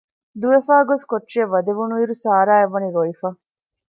ދުވެފައި 0.41 0.87
ގޮސް 0.89 1.05
ކޮޓަރިއަށް 1.11 1.51
ވަދެވުނުއިރު 1.53 2.13
ސަރާއަށްވަނީ 2.23 2.87
ރޮވިފަ 2.95 3.29